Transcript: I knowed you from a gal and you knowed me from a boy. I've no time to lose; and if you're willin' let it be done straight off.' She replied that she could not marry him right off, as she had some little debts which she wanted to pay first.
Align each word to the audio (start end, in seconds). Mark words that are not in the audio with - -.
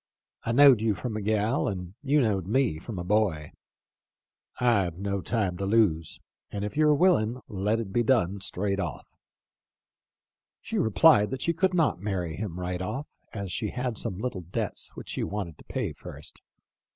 I 0.43 0.51
knowed 0.51 0.81
you 0.81 0.95
from 0.95 1.15
a 1.15 1.21
gal 1.21 1.67
and 1.67 1.93
you 2.01 2.21
knowed 2.21 2.47
me 2.47 2.79
from 2.79 2.97
a 2.97 3.03
boy. 3.03 3.51
I've 4.59 4.97
no 4.97 5.21
time 5.21 5.57
to 5.57 5.65
lose; 5.67 6.19
and 6.49 6.65
if 6.65 6.75
you're 6.75 6.95
willin' 6.95 7.39
let 7.47 7.79
it 7.79 7.93
be 7.93 8.01
done 8.01 8.41
straight 8.41 8.79
off.' 8.79 9.15
She 10.59 10.79
replied 10.79 11.29
that 11.29 11.43
she 11.43 11.53
could 11.53 11.75
not 11.75 12.01
marry 12.01 12.35
him 12.35 12.59
right 12.59 12.81
off, 12.81 13.05
as 13.31 13.51
she 13.51 13.69
had 13.69 13.95
some 13.95 14.17
little 14.17 14.41
debts 14.41 14.89
which 14.95 15.09
she 15.09 15.23
wanted 15.23 15.59
to 15.59 15.65
pay 15.65 15.93
first. 15.93 16.41